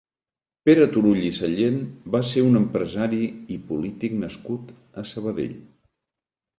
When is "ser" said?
2.31-2.45